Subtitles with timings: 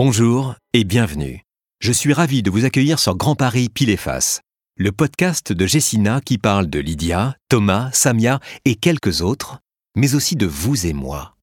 [0.00, 1.42] Bonjour et bienvenue.
[1.80, 4.42] Je suis ravi de vous accueillir sur Grand Paris Pile et Face,
[4.76, 9.58] le podcast de Jessina qui parle de Lydia, Thomas, Samia et quelques autres,
[9.96, 11.34] mais aussi de vous et moi.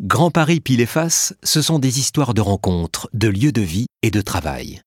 [0.00, 3.84] Grand Paris Pile et Face, ce sont des histoires de rencontres, de lieux de vie
[4.00, 4.80] et de travail.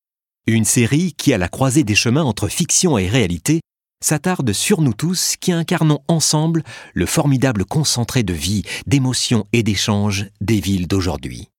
[0.48, 3.62] Une série qui, à la croisée des chemins entre fiction et réalité,
[4.04, 6.64] s'attarde sur nous tous qui incarnons ensemble
[6.96, 11.52] le formidable concentré de vie, d'émotions et d'échanges des villes d'aujourd'hui.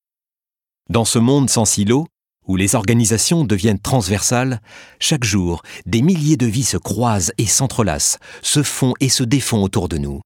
[0.89, 2.07] Dans ce monde sans silo,
[2.47, 4.61] où les organisations deviennent transversales,
[5.01, 9.63] chaque jour, des milliers de vies se croisent et s'entrelacent, se font et se défont
[9.63, 10.21] autour de nous.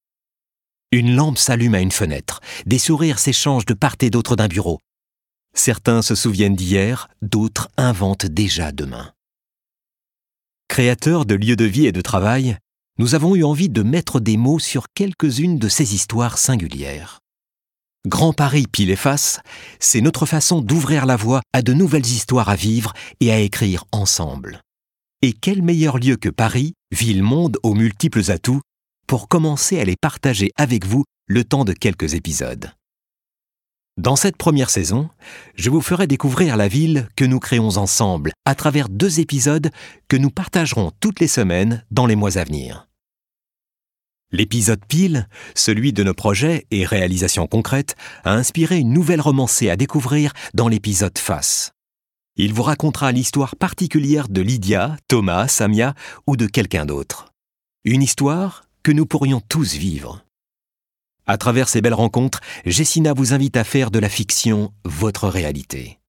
[0.91, 4.79] Une lampe s'allume à une fenêtre, des sourires s'échangent de part et d'autre d'un bureau.
[5.55, 9.11] Certains se souviennent d'hier, d'autres inventent déjà demain.
[10.67, 12.57] Créateurs de lieux de vie et de travail,
[12.99, 17.19] nous avons eu envie de mettre des mots sur quelques-unes de ces histoires singulières.
[18.07, 19.41] Grand Paris pile et face,
[19.79, 23.85] c'est notre façon d'ouvrir la voie à de nouvelles histoires à vivre et à écrire
[23.91, 24.61] ensemble.
[25.21, 28.61] Et quel meilleur lieu que Paris, ville-monde aux multiples atouts,
[29.05, 32.71] pour commencer à les partager avec vous le temps de quelques épisodes.
[33.97, 35.09] Dans cette première saison,
[35.53, 39.69] je vous ferai découvrir la ville que nous créons ensemble à travers deux épisodes
[40.07, 42.87] que nous partagerons toutes les semaines dans les mois à venir.
[44.33, 49.75] L'épisode Pile, celui de nos projets et réalisations concrètes, a inspiré une nouvelle romancée à
[49.75, 51.73] découvrir dans l'épisode Face.
[52.37, 55.95] Il vous racontera l'histoire particulière de Lydia, Thomas, Samia
[56.27, 57.33] ou de quelqu'un d'autre.
[57.83, 60.23] Une histoire que nous pourrions tous vivre.
[61.27, 65.99] À travers ces belles rencontres, Jessina vous invite à faire de la fiction votre réalité.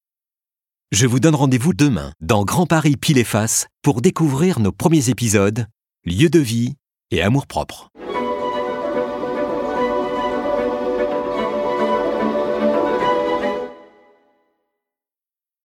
[0.93, 5.11] Je vous donne rendez-vous demain dans Grand Paris Pile et Face pour découvrir nos premiers
[5.11, 5.67] épisodes,
[6.05, 6.75] lieux de vie
[7.11, 7.91] et amour propre.